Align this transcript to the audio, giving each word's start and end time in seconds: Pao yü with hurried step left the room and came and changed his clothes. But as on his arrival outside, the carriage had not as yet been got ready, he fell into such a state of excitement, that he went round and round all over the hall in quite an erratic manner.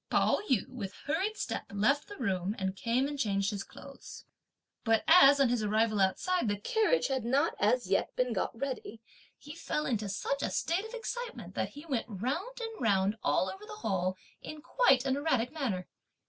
Pao 0.09 0.39
yü 0.49 0.67
with 0.67 0.95
hurried 1.05 1.37
step 1.37 1.65
left 1.71 2.07
the 2.07 2.17
room 2.17 2.55
and 2.57 2.75
came 2.75 3.07
and 3.07 3.19
changed 3.19 3.51
his 3.51 3.63
clothes. 3.63 4.25
But 4.83 5.03
as 5.07 5.39
on 5.39 5.49
his 5.49 5.61
arrival 5.61 6.01
outside, 6.01 6.47
the 6.47 6.57
carriage 6.57 7.05
had 7.07 7.23
not 7.23 7.53
as 7.59 7.85
yet 7.85 8.15
been 8.15 8.33
got 8.33 8.59
ready, 8.59 8.99
he 9.37 9.53
fell 9.53 9.85
into 9.85 10.09
such 10.09 10.41
a 10.41 10.49
state 10.49 10.85
of 10.85 10.95
excitement, 10.95 11.53
that 11.53 11.69
he 11.69 11.85
went 11.85 12.07
round 12.09 12.59
and 12.59 12.81
round 12.81 13.15
all 13.21 13.47
over 13.47 13.63
the 13.63 13.75
hall 13.85 14.17
in 14.41 14.63
quite 14.63 15.05
an 15.05 15.15
erratic 15.15 15.51
manner. 15.51 15.87